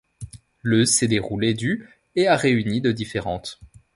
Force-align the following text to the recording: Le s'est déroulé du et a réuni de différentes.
Le 0.63 0.83
s'est 0.85 1.07
déroulé 1.07 1.53
du 1.53 1.87
et 2.15 2.25
a 2.25 2.35
réuni 2.35 2.81
de 2.81 2.91
différentes. 2.91 3.59